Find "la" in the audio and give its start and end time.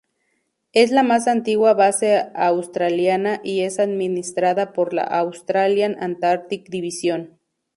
0.89-1.03, 4.95-5.03